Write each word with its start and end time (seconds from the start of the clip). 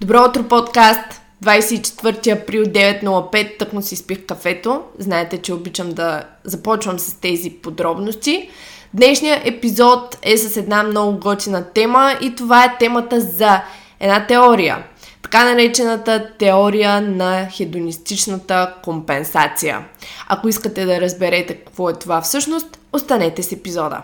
Добро 0.00 0.24
утро, 0.28 0.42
подкаст! 0.42 1.20
24 1.44 2.42
април 2.42 2.64
9.05, 2.64 3.58
тъкмо 3.58 3.82
си 3.82 3.96
спих 3.96 4.26
кафето. 4.26 4.82
Знаете, 4.98 5.38
че 5.38 5.52
обичам 5.52 5.92
да 5.92 6.22
започвам 6.44 6.98
с 6.98 7.14
тези 7.20 7.50
подробности. 7.50 8.50
Днешният 8.94 9.46
епизод 9.46 10.18
е 10.22 10.36
с 10.36 10.56
една 10.56 10.82
много 10.82 11.18
готина 11.18 11.64
тема 11.64 12.14
и 12.20 12.34
това 12.34 12.64
е 12.64 12.76
темата 12.78 13.20
за 13.20 13.62
една 14.00 14.26
теория. 14.26 14.84
Така 15.22 15.44
наречената 15.44 16.30
теория 16.38 17.00
на 17.00 17.48
хедонистичната 17.50 18.74
компенсация. 18.82 19.84
Ако 20.28 20.48
искате 20.48 20.84
да 20.84 21.00
разберете 21.00 21.54
какво 21.54 21.90
е 21.90 21.98
това 21.98 22.20
всъщност, 22.20 22.78
останете 22.92 23.42
с 23.42 23.52
епизода. 23.52 24.02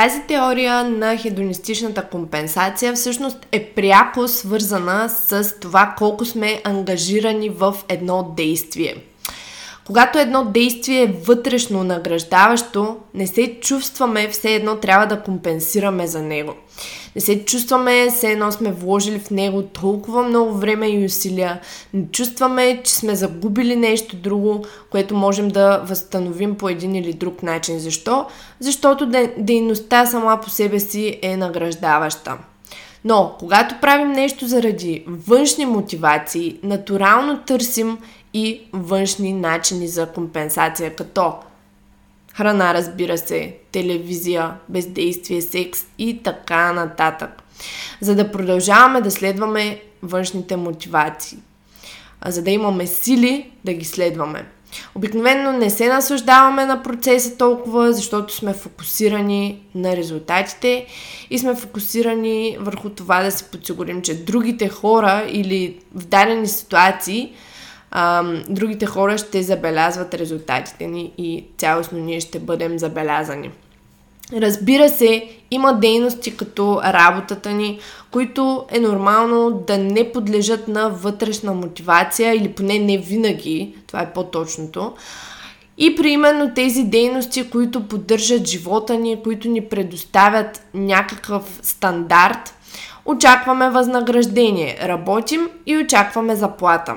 Тази 0.00 0.22
теория 0.22 0.84
на 0.84 1.16
хедонистичната 1.16 2.08
компенсация 2.08 2.92
всъщност 2.92 3.46
е 3.52 3.64
пряко 3.64 4.28
свързана 4.28 5.08
с 5.08 5.54
това 5.60 5.94
колко 5.98 6.24
сме 6.24 6.60
ангажирани 6.64 7.48
в 7.48 7.76
едно 7.88 8.32
действие. 8.36 8.94
Когато 9.86 10.18
едно 10.18 10.44
действие 10.44 11.02
е 11.02 11.06
вътрешно 11.06 11.84
награждаващо, 11.84 12.96
не 13.14 13.26
се 13.26 13.58
чувстваме 13.60 14.28
все 14.28 14.54
едно 14.54 14.76
трябва 14.76 15.06
да 15.06 15.22
компенсираме 15.22 16.06
за 16.06 16.22
него. 16.22 16.54
Не 17.16 17.20
се 17.20 17.44
чувстваме 17.44 18.10
все 18.10 18.32
едно 18.32 18.52
сме 18.52 18.72
вложили 18.72 19.18
в 19.18 19.30
него 19.30 19.62
толкова 19.62 20.22
много 20.22 20.52
време 20.52 20.88
и 20.88 21.04
усилия. 21.04 21.60
Не 21.94 22.06
чувстваме, 22.12 22.80
че 22.84 22.94
сме 22.94 23.14
загубили 23.14 23.76
нещо 23.76 24.16
друго, 24.16 24.64
което 24.90 25.16
можем 25.16 25.48
да 25.48 25.82
възстановим 25.84 26.54
по 26.54 26.68
един 26.68 26.94
или 26.94 27.12
друг 27.12 27.42
начин. 27.42 27.78
Защо? 27.78 28.26
Защото 28.60 29.12
дейността 29.38 30.06
сама 30.06 30.40
по 30.42 30.50
себе 30.50 30.80
си 30.80 31.18
е 31.22 31.36
награждаваща. 31.36 32.38
Но, 33.04 33.34
когато 33.38 33.74
правим 33.80 34.12
нещо 34.12 34.46
заради 34.46 35.04
външни 35.06 35.66
мотивации, 35.66 36.58
натурално 36.62 37.38
търсим 37.38 37.98
и 38.34 38.60
външни 38.72 39.32
начини 39.32 39.88
за 39.88 40.06
компенсация, 40.06 40.96
като 40.96 41.32
храна, 42.40 42.74
разбира 42.74 43.18
се, 43.18 43.54
телевизия, 43.72 44.54
бездействие, 44.68 45.42
секс 45.42 45.80
и 45.98 46.22
така 46.22 46.72
нататък. 46.72 47.42
За 48.00 48.14
да 48.14 48.32
продължаваме 48.32 49.00
да 49.00 49.10
следваме 49.10 49.80
външните 50.02 50.56
мотивации. 50.56 51.38
За 52.26 52.42
да 52.42 52.50
имаме 52.50 52.86
сили 52.86 53.50
да 53.64 53.72
ги 53.72 53.84
следваме. 53.84 54.46
Обикновено 54.94 55.52
не 55.52 55.70
се 55.70 55.88
наслаждаваме 55.88 56.66
на 56.66 56.82
процеса 56.82 57.36
толкова, 57.36 57.92
защото 57.92 58.34
сме 58.34 58.52
фокусирани 58.52 59.62
на 59.74 59.96
резултатите 59.96 60.86
и 61.30 61.38
сме 61.38 61.54
фокусирани 61.54 62.56
върху 62.60 62.90
това 62.90 63.22
да 63.22 63.30
се 63.30 63.44
подсигурим, 63.44 64.02
че 64.02 64.24
другите 64.24 64.68
хора 64.68 65.26
или 65.28 65.78
в 65.94 66.06
дадени 66.06 66.46
ситуации– 66.46 67.32
а, 67.90 68.24
другите 68.48 68.86
хора 68.86 69.18
ще 69.18 69.42
забелязват 69.42 70.14
резултатите 70.14 70.86
ни 70.86 71.12
и 71.18 71.44
цялостно 71.58 71.98
ние 71.98 72.20
ще 72.20 72.38
бъдем 72.38 72.78
забелязани. 72.78 73.50
Разбира 74.32 74.88
се, 74.88 75.28
има 75.50 75.74
дейности 75.74 76.36
като 76.36 76.80
работата 76.84 77.50
ни, 77.50 77.78
които 78.10 78.66
е 78.70 78.80
нормално 78.80 79.50
да 79.66 79.78
не 79.78 80.12
подлежат 80.12 80.68
на 80.68 80.88
вътрешна 80.88 81.52
мотивация 81.52 82.34
или 82.34 82.52
поне 82.52 82.78
не 82.78 82.98
винаги, 82.98 83.74
това 83.86 84.00
е 84.00 84.12
по-точното. 84.12 84.92
И 85.78 85.96
примерно 85.96 86.54
тези 86.54 86.84
дейности, 86.84 87.50
които 87.50 87.88
поддържат 87.88 88.46
живота 88.46 88.96
ни, 88.96 89.22
които 89.22 89.48
ни 89.48 89.60
предоставят 89.60 90.62
някакъв 90.74 91.58
стандарт, 91.62 92.54
очакваме 93.04 93.70
възнаграждение, 93.70 94.78
работим 94.82 95.48
и 95.66 95.76
очакваме 95.76 96.36
заплата 96.36 96.94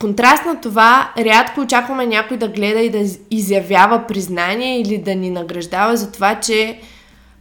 контраст 0.00 0.44
на 0.46 0.60
това, 0.60 1.12
рядко 1.18 1.60
очакваме 1.60 2.06
някой 2.06 2.36
да 2.36 2.48
гледа 2.48 2.80
и 2.80 2.90
да 2.90 3.04
изявява 3.30 4.06
признание 4.08 4.80
или 4.80 4.98
да 4.98 5.14
ни 5.14 5.30
награждава 5.30 5.96
за 5.96 6.12
това, 6.12 6.40
че 6.40 6.80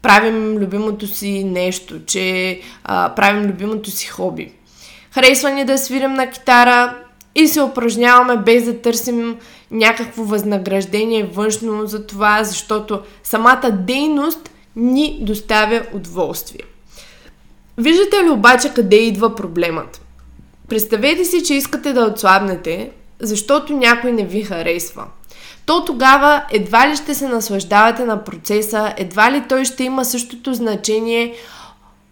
правим 0.01 0.57
любимото 0.57 1.07
си 1.07 1.43
нещо, 1.43 2.05
че 2.05 2.59
а, 2.83 3.15
правим 3.15 3.49
любимото 3.49 3.91
си 3.91 4.07
хоби. 4.07 4.51
Харесва 5.11 5.49
ни 5.49 5.65
да 5.65 5.77
свирим 5.77 6.13
на 6.13 6.29
китара 6.29 6.95
и 7.35 7.47
се 7.47 7.61
упражняваме 7.61 8.37
без 8.37 8.65
да 8.65 8.81
търсим 8.81 9.37
някакво 9.71 10.23
възнаграждение 10.23 11.23
външно 11.23 11.87
за 11.87 12.07
това, 12.07 12.43
защото 12.43 13.01
самата 13.23 13.71
дейност 13.71 14.49
ни 14.75 15.19
доставя 15.21 15.83
удоволствие. 15.93 16.61
Виждате 17.77 18.23
ли 18.23 18.29
обаче 18.29 18.73
къде 18.73 18.95
идва 18.95 19.35
проблемът? 19.35 20.01
Представете 20.69 21.25
си, 21.25 21.43
че 21.43 21.53
искате 21.53 21.93
да 21.93 22.05
отслабнете, 22.05 22.91
защото 23.19 23.73
някой 23.73 24.11
не 24.11 24.25
ви 24.25 24.43
харесва. 24.43 25.05
То 25.65 25.85
тогава 25.85 26.43
едва 26.51 26.89
ли 26.89 26.95
ще 26.95 27.15
се 27.15 27.27
наслаждавате 27.27 28.05
на 28.05 28.23
процеса, 28.23 28.93
едва 28.97 29.31
ли 29.31 29.43
той 29.49 29.65
ще 29.65 29.83
има 29.83 30.05
същото 30.05 30.53
значение 30.53 31.33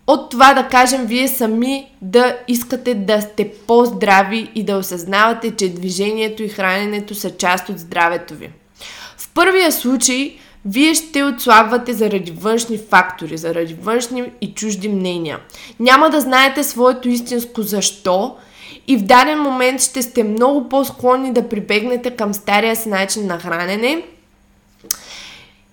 от 0.07 0.29
това 0.31 0.53
да 0.53 0.67
кажем 0.67 1.05
вие 1.05 1.27
сами 1.27 1.91
да 2.01 2.37
искате 2.47 2.95
да 2.95 3.21
сте 3.21 3.51
по-здрави 3.67 4.51
и 4.55 4.63
да 4.63 4.77
осъзнавате, 4.77 5.55
че 5.55 5.73
движението 5.73 6.43
и 6.43 6.49
храненето 6.49 7.15
са 7.15 7.37
част 7.37 7.69
от 7.69 7.79
здравето 7.79 8.33
ви. 8.33 8.49
В 9.17 9.29
първия 9.33 9.71
случай 9.71 10.37
вие 10.65 10.93
ще 10.95 11.23
отслабвате 11.23 11.93
заради 11.93 12.31
външни 12.31 12.77
фактори, 12.77 13.37
заради 13.37 13.73
външни 13.81 14.31
и 14.41 14.53
чужди 14.53 14.89
мнения. 14.89 15.39
Няма 15.79 16.09
да 16.09 16.21
знаете 16.21 16.63
своето 16.63 17.09
истинско 17.09 17.61
защо 17.61 18.35
и 18.87 18.97
в 18.97 19.03
даден 19.03 19.39
момент 19.39 19.81
ще 19.81 20.01
сте 20.01 20.23
много 20.23 20.69
по-склонни 20.69 21.33
да 21.33 21.49
прибегнете 21.49 22.11
към 22.11 22.33
стария 22.33 22.75
си 22.75 22.89
начин 22.89 23.27
на 23.27 23.39
хранене. 23.39 24.03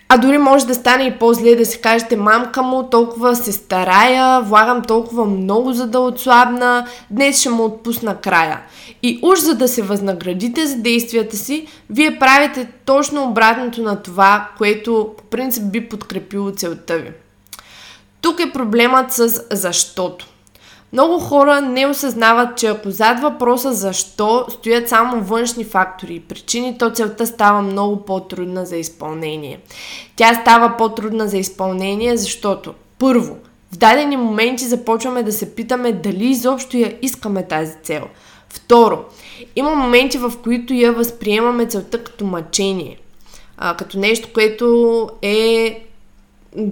А 0.08 0.18
дори 0.18 0.38
може 0.38 0.66
да 0.66 0.74
стане 0.74 1.04
и 1.04 1.18
по-зле 1.18 1.56
да 1.56 1.66
си 1.66 1.80
кажете, 1.80 2.16
мамка 2.16 2.62
му, 2.62 2.82
толкова 2.82 3.36
се 3.36 3.52
старая, 3.52 4.40
влагам 4.40 4.82
толкова 4.82 5.24
много 5.24 5.72
за 5.72 5.86
да 5.86 6.00
отслабна, 6.00 6.86
днес 7.10 7.40
ще 7.40 7.50
му 7.50 7.64
отпусна 7.64 8.16
края. 8.20 8.60
И 9.02 9.18
уж 9.22 9.38
за 9.38 9.54
да 9.54 9.68
се 9.68 9.82
възнаградите 9.82 10.66
за 10.66 10.76
действията 10.76 11.36
си, 11.36 11.66
вие 11.90 12.18
правите 12.18 12.68
точно 12.84 13.24
обратното 13.24 13.82
на 13.82 14.02
това, 14.02 14.48
което 14.58 15.14
по 15.18 15.24
принцип 15.24 15.64
би 15.64 15.88
подкрепило 15.88 16.50
целта 16.50 16.98
ви. 16.98 17.10
Тук 18.20 18.40
е 18.40 18.52
проблемът 18.52 19.12
с 19.12 19.44
защото. 19.50 20.26
Много 20.94 21.18
хора 21.18 21.60
не 21.60 21.86
осъзнават, 21.86 22.58
че 22.58 22.66
ако 22.66 22.90
зад 22.90 23.20
въпроса 23.20 23.72
защо 23.72 24.46
стоят 24.50 24.88
само 24.88 25.24
външни 25.24 25.64
фактори 25.64 26.14
и 26.14 26.20
причини, 26.20 26.78
то 26.78 26.90
целта 26.90 27.26
става 27.26 27.62
много 27.62 28.04
по-трудна 28.04 28.66
за 28.66 28.76
изпълнение. 28.76 29.60
Тя 30.16 30.34
става 30.34 30.76
по-трудна 30.76 31.28
за 31.28 31.38
изпълнение, 31.38 32.16
защото 32.16 32.74
първо, 32.98 33.36
в 33.72 33.76
дадени 33.76 34.16
моменти 34.16 34.64
започваме 34.64 35.22
да 35.22 35.32
се 35.32 35.54
питаме 35.54 35.92
дали 35.92 36.26
изобщо 36.26 36.76
я 36.76 36.98
искаме 37.02 37.46
тази 37.46 37.74
цел. 37.82 38.04
Второ, 38.48 39.04
има 39.56 39.74
моменти, 39.74 40.18
в 40.18 40.32
които 40.44 40.74
я 40.74 40.92
възприемаме 40.92 41.66
целта 41.66 42.04
като 42.04 42.24
мъчение, 42.24 42.98
а, 43.56 43.76
като 43.76 43.98
нещо, 43.98 44.28
което 44.34 45.10
е 45.22 45.83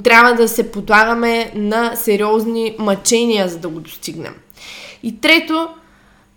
трябва 0.04 0.34
да 0.34 0.48
се 0.48 0.70
подлагаме 0.70 1.52
на 1.54 1.96
сериозни 1.96 2.76
мъчения, 2.78 3.48
за 3.48 3.58
да 3.58 3.68
го 3.68 3.80
достигнем. 3.80 4.34
И 5.02 5.20
трето, 5.20 5.68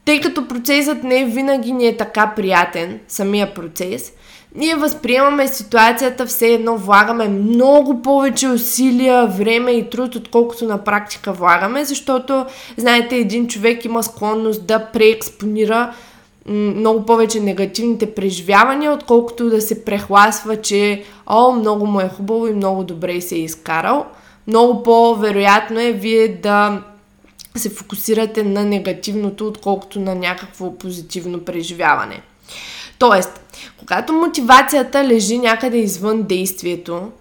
тъй 0.05 0.21
като 0.21 0.47
процесът 0.47 1.03
не 1.03 1.25
винаги 1.25 1.71
ни 1.71 1.87
е 1.87 1.97
така 1.97 2.33
приятен, 2.35 2.99
самия 3.07 3.53
процес, 3.53 4.13
ние 4.55 4.75
възприемаме 4.75 5.47
ситуацията, 5.47 6.25
все 6.25 6.47
едно 6.47 6.77
влагаме 6.77 7.27
много 7.27 8.01
повече 8.01 8.47
усилия, 8.47 9.27
време 9.27 9.71
и 9.71 9.89
труд, 9.89 10.15
отколкото 10.15 10.65
на 10.65 10.83
практика 10.83 11.33
влагаме, 11.33 11.85
защото, 11.85 12.45
знаете, 12.77 13.15
един 13.15 13.47
човек 13.47 13.85
има 13.85 14.03
склонност 14.03 14.67
да 14.67 14.85
преекспонира 14.93 15.93
много 16.49 17.05
повече 17.05 17.39
негативните 17.39 18.13
преживявания, 18.13 18.91
отколкото 18.91 19.49
да 19.49 19.61
се 19.61 19.85
прехласва, 19.85 20.61
че 20.61 21.03
о, 21.27 21.51
много 21.51 21.85
му 21.85 22.01
е 22.01 22.09
хубаво 22.09 22.47
и 22.47 22.53
много 22.53 22.83
добре 22.83 23.21
се 23.21 23.35
е 23.35 23.39
изкарал. 23.39 24.05
Много 24.47 24.83
по-вероятно 24.83 25.79
е 25.79 25.91
вие 25.91 26.27
да 26.27 26.81
се 27.55 27.69
фокусирате 27.69 28.43
на 28.43 28.63
негативното, 28.63 29.47
отколкото 29.47 29.99
на 29.99 30.15
някакво 30.15 30.77
позитивно 30.77 31.39
преживяване. 31.39 32.21
Тоест, 32.99 33.41
когато 33.77 34.13
мотивацията 34.13 35.03
лежи 35.03 35.37
някъде 35.37 35.77
извън 35.77 36.23
действието, 36.23 37.11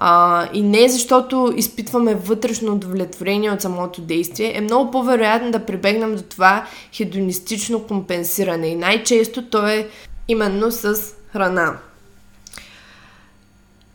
а, 0.00 0.48
и 0.52 0.62
не 0.62 0.88
защото 0.88 1.52
изпитваме 1.56 2.14
вътрешно 2.14 2.72
удовлетворение 2.72 3.50
от 3.50 3.60
самото 3.60 4.00
действие, 4.00 4.52
е 4.56 4.60
много 4.60 4.90
по-вероятно 4.90 5.50
да 5.50 5.66
прибегнем 5.66 6.16
до 6.16 6.22
това 6.22 6.66
хедонистично 6.96 7.82
компенсиране. 7.82 8.68
И 8.68 8.74
най-често 8.74 9.42
то 9.42 9.66
е 9.66 9.88
именно 10.28 10.70
с 10.70 10.94
храна. 11.32 11.78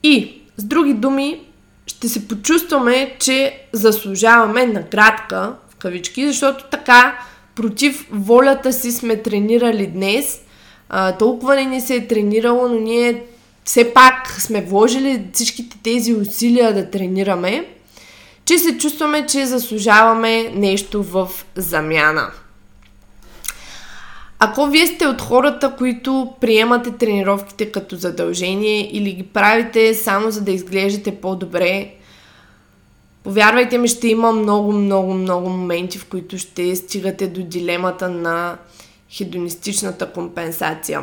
И, 0.04 0.42
с 0.58 0.64
други 0.64 0.94
думи, 0.94 1.42
ще 1.88 2.10
се 2.10 2.28
почувстваме, 2.28 3.16
че 3.20 3.62
заслужаваме 3.74 4.66
наградка, 4.66 5.56
в 5.70 5.76
кавички, 5.76 6.28
защото 6.28 6.66
така 6.72 7.20
против 7.56 8.08
волята 8.12 8.74
си 8.74 8.92
сме 8.92 9.18
тренирали 9.18 9.88
днес. 9.88 10.42
А, 10.90 11.18
толкова 11.18 11.56
не 11.56 11.66
ни 11.66 11.82
се 11.82 11.96
е 11.96 12.08
тренирало, 12.08 12.68
но 12.68 12.80
ние 12.80 13.24
все 13.66 13.94
пак 13.94 14.42
сме 14.42 14.62
вложили 14.62 15.28
всичките 15.34 15.78
тези 15.84 16.14
усилия 16.14 16.74
да 16.74 16.90
тренираме, 16.90 17.66
че 18.46 18.58
се 18.58 18.78
чувстваме, 18.78 19.26
че 19.26 19.46
заслужаваме 19.46 20.50
нещо 20.50 21.04
в 21.04 21.30
замяна. 21.56 22.32
Ако 24.40 24.68
вие 24.68 24.88
сте 24.88 25.08
от 25.08 25.22
хората, 25.22 25.76
които 25.78 26.34
приемате 26.42 26.92
тренировките 26.92 27.72
като 27.72 27.96
задължение 27.96 28.90
или 28.98 29.12
ги 29.12 29.24
правите 29.24 29.94
само 29.94 30.32
за 30.32 30.42
да 30.42 30.52
изглеждате 30.52 31.16
по-добре, 31.16 31.94
повярвайте 33.24 33.78
ми, 33.78 33.88
ще 33.88 34.08
има 34.08 34.32
много, 34.32 34.72
много, 34.72 35.14
много 35.14 35.50
моменти, 35.50 35.98
в 35.98 36.06
които 36.06 36.38
ще 36.38 36.76
стигате 36.76 37.28
до 37.28 37.42
дилемата 37.44 38.10
на 38.10 38.58
хедонистичната 39.10 40.12
компенсация. 40.12 41.02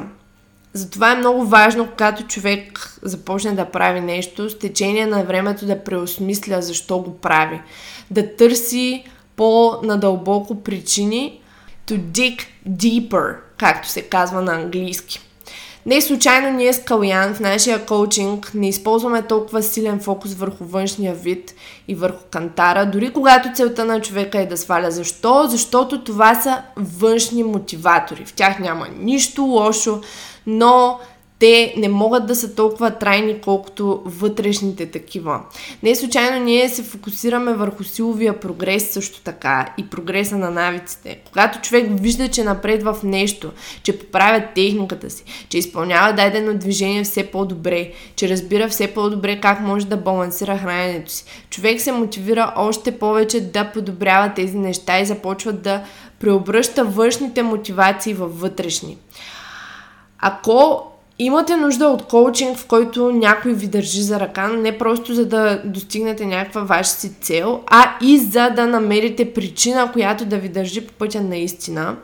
Затова 0.73 1.13
е 1.13 1.17
много 1.17 1.45
важно, 1.45 1.89
когато 1.91 2.27
човек 2.27 2.97
започне 3.03 3.53
да 3.53 3.65
прави 3.65 4.01
нещо, 4.01 4.51
с 4.51 4.59
течение 4.59 5.07
на 5.07 5.25
времето 5.25 5.67
да 5.67 5.85
преосмисля 5.85 6.63
защо 6.63 6.99
го 6.99 7.19
прави. 7.19 7.61
Да 8.11 8.37
търси 8.37 9.05
по-надълбоко 9.37 10.63
причини 10.63 11.41
to 11.87 11.99
dig 12.01 12.47
deeper, 12.69 13.37
както 13.57 13.89
се 13.89 14.03
казва 14.03 14.43
на 14.43 14.55
английски. 14.55 15.21
Не 15.87 16.01
случайно 16.01 16.57
ние 16.57 16.73
с 16.73 16.83
Калян 16.85 17.35
в 17.35 17.41
нашия 17.41 17.87
коучинг 17.87 18.51
не 18.55 18.69
използваме 18.69 19.23
толкова 19.23 19.63
силен 19.63 20.01
фокус 20.01 20.35
върху 20.35 20.65
външния 20.65 21.15
вид 21.15 21.55
и 21.89 21.95
върху 21.95 22.25
кантара, 22.31 22.91
дори 22.91 23.13
когато 23.13 23.49
целта 23.55 23.85
на 23.85 24.01
човека 24.01 24.41
е 24.41 24.47
да 24.47 24.57
сваля. 24.57 24.91
Защо? 24.91 25.47
Защото 25.47 26.05
това 26.05 26.35
са 26.35 26.63
външни 26.77 27.43
мотиватори. 27.43 28.25
В 28.25 28.33
тях 28.33 28.59
няма 28.59 28.87
нищо 28.99 29.43
лошо, 29.43 30.01
но 30.47 31.01
те 31.41 31.75
не 31.77 31.89
могат 31.89 32.27
да 32.27 32.35
са 32.35 32.55
толкова 32.55 32.91
трайни, 32.91 33.41
колкото 33.41 34.03
вътрешните 34.05 34.87
такива. 34.87 35.41
Не 35.83 35.95
случайно 35.95 36.45
ние 36.45 36.69
се 36.69 36.83
фокусираме 36.83 37.55
върху 37.55 37.85
силовия 37.85 38.41
прогрес 38.41 38.91
също 38.91 39.21
така 39.21 39.75
и 39.79 39.91
прогреса 39.91 40.39
на 40.39 40.51
навиците. 40.51 41.19
Когато 41.29 41.61
човек 41.61 41.87
вижда, 41.91 42.29
че 42.29 42.45
напред 42.45 42.83
в 42.83 42.97
нещо, 43.05 43.53
че 43.83 43.99
поправя 43.99 44.45
техниката 44.55 45.11
си, 45.11 45.25
че 45.49 45.59
изпълнява 45.59 46.13
дадено 46.13 46.59
движение 46.59 47.05
все 47.05 47.27
по-добре, 47.27 47.93
че 48.17 48.29
разбира 48.29 48.69
все 48.69 48.87
по-добре 48.87 49.41
как 49.41 49.61
може 49.61 49.87
да 49.87 49.97
балансира 49.97 50.59
храненето 50.59 51.13
си, 51.13 51.25
човек 51.51 51.81
се 51.81 51.93
мотивира 51.93 52.53
още 52.57 52.99
повече 52.99 53.41
да 53.41 53.71
подобрява 53.73 54.33
тези 54.35 54.57
неща 54.57 55.01
и 55.01 55.07
започва 55.07 55.53
да 55.53 55.83
преобръща 56.21 56.85
външните 56.85 57.43
мотивации 57.43 58.15
във 58.15 58.41
вътрешни. 58.41 58.97
Ако 60.21 60.87
имате 61.19 61.57
нужда 61.57 61.87
от 61.87 62.03
коучинг, 62.03 62.59
в 62.59 62.67
който 62.67 63.13
някой 63.13 63.53
ви 63.53 63.67
държи 63.67 64.03
за 64.03 64.21
ръка, 64.21 64.49
не 64.49 64.79
просто 64.79 65.15
за 65.15 65.27
да 65.27 65.63
достигнете 65.65 66.27
някаква 66.27 66.61
ваша 66.61 66.91
си 66.91 67.15
цел, 67.21 67.61
а 67.67 67.97
и 68.03 68.19
за 68.19 68.51
да 68.51 68.67
намерите 68.67 69.33
причина, 69.33 69.93
която 69.93 70.25
да 70.25 70.37
ви 70.37 70.49
държи 70.49 70.87
по 70.87 70.93
пътя 70.93 71.21
наистина. 71.21 71.97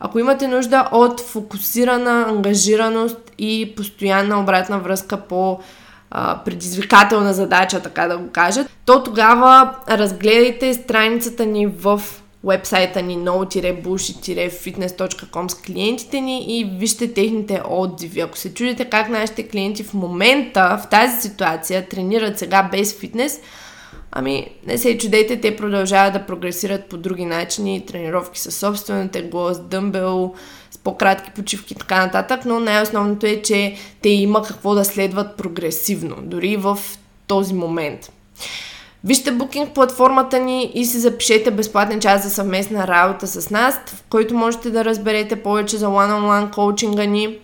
Ако 0.00 0.18
имате 0.18 0.48
нужда 0.48 0.88
от 0.92 1.20
фокусирана 1.20 2.26
ангажираност 2.28 3.16
и 3.38 3.72
постоянна 3.76 4.40
обратна 4.40 4.78
връзка 4.78 5.16
по 5.16 5.58
а, 6.10 6.38
предизвикателна 6.44 7.34
задача, 7.34 7.80
така 7.80 8.08
да 8.08 8.18
го 8.18 8.30
кажа, 8.30 8.64
то 8.86 9.02
тогава 9.02 9.74
разгледайте 9.88 10.74
страницата 10.74 11.46
ни 11.46 11.66
в 11.66 12.02
вебсайта 12.44 13.02
ни 13.02 13.18
no-bullshit-fitness.com 13.18 15.48
с 15.48 15.54
клиентите 15.54 16.20
ни 16.20 16.60
и 16.60 16.64
вижте 16.78 17.12
техните 17.12 17.62
отзиви. 17.70 18.20
Ако 18.20 18.38
се 18.38 18.54
чудите 18.54 18.84
как 18.84 19.08
нашите 19.08 19.48
клиенти 19.48 19.84
в 19.84 19.94
момента, 19.94 20.80
в 20.82 20.88
тази 20.90 21.20
ситуация, 21.20 21.88
тренират 21.88 22.38
сега 22.38 22.68
без 22.72 22.98
фитнес, 22.98 23.40
ами 24.12 24.46
не 24.66 24.78
се 24.78 24.98
чудете, 24.98 25.40
те 25.40 25.56
продължават 25.56 26.12
да 26.12 26.26
прогресират 26.26 26.84
по 26.84 26.96
други 26.96 27.24
начини, 27.24 27.86
тренировки 27.86 28.40
със 28.40 28.56
собствено 28.56 29.08
тегло, 29.08 29.50
дъмбел, 29.50 30.34
с 30.70 30.78
по-кратки 30.78 31.30
почивки 31.30 31.74
и 31.74 31.76
така 31.76 32.06
нататък, 32.06 32.44
но 32.44 32.60
най-основното 32.60 33.26
е, 33.26 33.42
че 33.42 33.76
те 34.02 34.08
има 34.08 34.42
какво 34.42 34.74
да 34.74 34.84
следват 34.84 35.36
прогресивно, 35.36 36.16
дори 36.22 36.56
в 36.56 36.78
този 37.26 37.54
момент. 37.54 38.10
Вижте 39.04 39.32
букинг 39.32 39.74
платформата 39.74 40.38
ни 40.38 40.72
и 40.74 40.84
си 40.84 40.98
запишете 40.98 41.50
безплатен 41.50 42.00
час 42.00 42.22
за 42.22 42.30
съвместна 42.30 42.88
работа 42.88 43.26
с 43.26 43.50
нас, 43.50 43.74
в 43.86 44.04
който 44.10 44.34
можете 44.34 44.70
да 44.70 44.84
разберете 44.84 45.36
повече 45.36 45.76
за 45.76 45.86
one-on-one 45.86 46.50
коучинга 46.50 47.04
ни. 47.04 47.38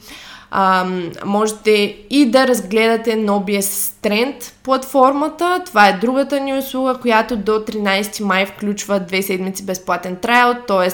А, 0.50 0.86
можете 1.24 1.70
и 2.10 2.30
да 2.30 2.46
разгледате 2.46 3.10
Nobies 3.10 3.92
Trend 4.02 4.52
платформата. 4.62 5.62
Това 5.66 5.88
е 5.88 5.98
другата 6.00 6.40
ни 6.40 6.58
услуга, 6.58 6.94
която 6.94 7.36
до 7.36 7.52
13 7.52 8.22
май 8.22 8.46
включва 8.46 9.00
две 9.00 9.22
седмици 9.22 9.64
безплатен 9.64 10.16
трайл, 10.16 10.54
т.е. 10.68 10.90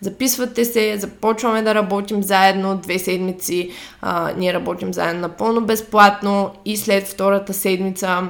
Записвате 0.00 0.64
се, 0.64 0.98
започваме 0.98 1.62
да 1.62 1.74
работим 1.74 2.22
заедно 2.22 2.76
две 2.76 2.98
седмици. 2.98 3.70
А, 4.00 4.32
ние 4.36 4.54
работим 4.54 4.94
заедно 4.94 5.20
напълно 5.20 5.60
безплатно 5.60 6.50
и 6.64 6.76
след 6.76 7.08
втората 7.08 7.54
седмица 7.54 8.22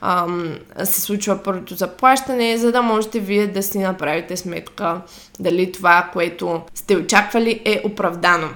а, 0.00 0.26
се 0.84 1.00
случва 1.00 1.42
първото 1.42 1.74
заплащане, 1.74 2.56
за 2.58 2.72
да 2.72 2.82
можете 2.82 3.20
вие 3.20 3.46
да 3.46 3.62
си 3.62 3.78
направите 3.78 4.36
сметка 4.36 5.00
дали 5.40 5.72
това, 5.72 6.10
което 6.12 6.60
сте 6.74 6.96
очаквали 6.96 7.62
е 7.64 7.82
оправдано. 7.84 8.48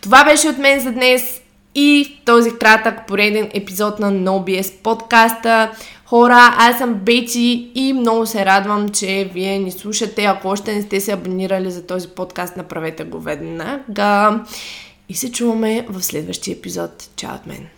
Това 0.00 0.24
беше 0.24 0.48
от 0.48 0.58
мен 0.58 0.80
за 0.80 0.92
днес 0.92 1.40
и 1.74 2.18
този 2.24 2.50
кратък 2.58 3.06
пореден 3.06 3.50
епизод 3.54 3.98
на 3.98 4.12
NoBS 4.12 4.72
подкаста. 4.82 5.70
Хора, 6.06 6.54
аз 6.58 6.78
съм 6.78 6.94
Бети 6.94 7.70
и 7.74 7.92
много 7.92 8.26
се 8.26 8.44
радвам, 8.44 8.88
че 8.88 9.30
вие 9.34 9.58
ни 9.58 9.72
слушате. 9.72 10.24
Ако 10.24 10.48
още 10.48 10.74
не 10.74 10.82
сте 10.82 11.00
се 11.00 11.12
абонирали 11.12 11.70
за 11.70 11.86
този 11.86 12.08
подкаст, 12.08 12.56
направете 12.56 13.04
го 13.04 13.20
веднага. 13.20 14.40
И 15.08 15.14
се 15.14 15.32
чуваме 15.32 15.86
в 15.88 16.02
следващия 16.02 16.52
епизод. 16.52 17.10
Чао 17.16 17.34
от 17.34 17.46
мен! 17.46 17.68